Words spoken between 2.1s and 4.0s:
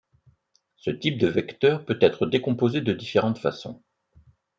décomposé de différentes façons.